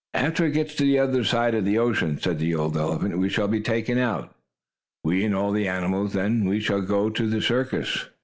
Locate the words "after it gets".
0.15-0.73